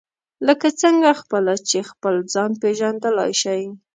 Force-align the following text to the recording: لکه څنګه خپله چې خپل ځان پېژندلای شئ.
لکه 0.47 0.67
څنګه 0.81 1.09
خپله 1.21 1.53
چې 1.69 1.77
خپل 1.91 2.15
ځان 2.33 2.51
پېژندلای 2.61 3.31
شئ. 3.41 3.63